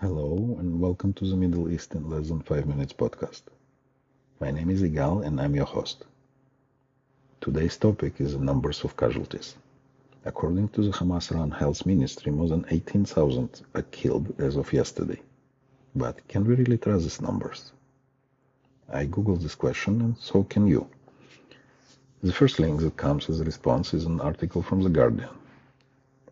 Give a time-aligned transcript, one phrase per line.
[0.00, 3.42] welcome to the Middle East in Less Than 5 Minutes podcast.
[4.38, 6.04] My name is Igal and I'm your host.
[7.40, 9.56] Today's topic is the numbers of casualties.
[10.24, 15.20] According to the Hamas run health ministry, more than 18,000 are killed as of yesterday.
[15.96, 17.72] But can we really trust these numbers?
[18.92, 20.88] I googled this question and so can you.
[22.22, 25.30] The first link that comes as a response is an article from The Guardian.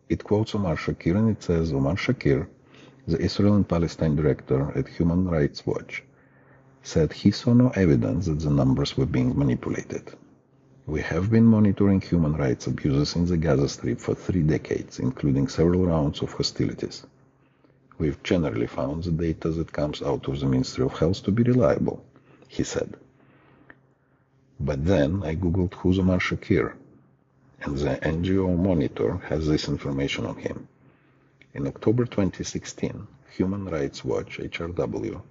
[0.07, 2.47] It quotes Omar Shakir and it says Omar Shakir
[3.07, 6.03] the Israel and Palestine director at Human Rights Watch,
[6.83, 10.13] said he saw no evidence that the numbers were being manipulated.
[10.85, 15.47] We have been monitoring human rights abuses in the Gaza Strip for three decades, including
[15.47, 17.05] several rounds of hostilities.
[17.97, 21.43] We've generally found the data that comes out of the Ministry of Health to be
[21.43, 22.03] reliable,
[22.47, 22.95] he said.
[24.59, 26.73] But then I googled who's Omar Shakir,
[27.61, 30.67] and the NGO Monitor has this information on him.
[31.53, 35.21] In October 2016, Human Rights Watch (HRW)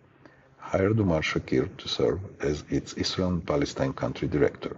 [0.57, 4.77] hired Omar Shakir to serve as its Israel and Palestine country director.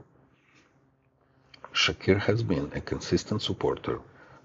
[1.72, 4.00] Shakir has been a consistent supporter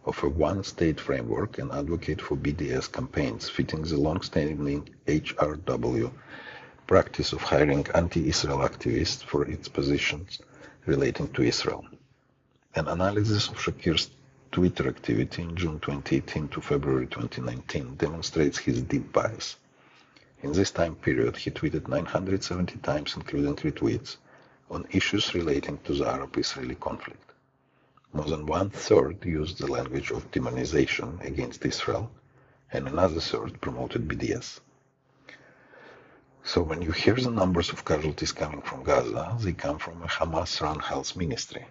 [0.05, 6.11] of a one-state framework and advocate for BDS campaigns fitting the long-standing HRW
[6.85, 10.39] practice of hiring anti-Israel activists for its positions
[10.85, 11.85] relating to Israel.
[12.75, 14.11] An analysis of Shakir's
[14.53, 19.55] Twitter activity in June 2018 to February 2019 demonstrates his deep bias.
[20.43, 24.17] In this time period, he tweeted 970 times, including retweets,
[24.69, 27.31] on issues relating to the Arab-Israeli conflict.
[28.13, 32.11] More than one-third used the language of demonization against Israel,
[32.71, 34.59] and another third promoted BDS.
[36.43, 40.07] So when you hear the numbers of casualties coming from Gaza, they come from a
[40.07, 41.65] Hamas-run health ministry,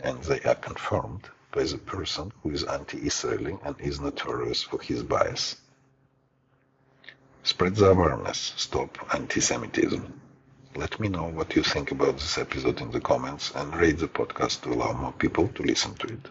[0.00, 5.02] and they are confirmed by the person who is anti-Israeli and is notorious for his
[5.04, 5.56] bias.
[7.44, 10.20] Spread the awareness, stop anti-Semitism.
[10.74, 14.08] Let me know what you think about this episode in the comments and rate the
[14.08, 16.30] podcast to allow more people to listen to it.